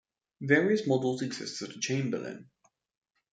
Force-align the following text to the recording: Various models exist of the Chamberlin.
Various 0.41 0.87
models 0.87 1.21
exist 1.21 1.61
of 1.61 1.75
the 1.75 1.79
Chamberlin. 1.79 2.49